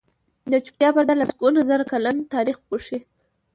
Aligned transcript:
د 0.51 0.53
چوپتیا 0.65 0.89
پرده 0.95 1.13
لسګونه 1.19 1.59
زره 1.69 1.83
کلن 1.91 2.17
تاریخ 2.33 2.57
پوښي. 2.67 2.99